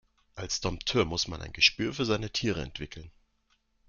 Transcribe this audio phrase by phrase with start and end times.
[0.33, 3.11] Als Dompteur muss man ein Gespür für seine Tiere entwickeln.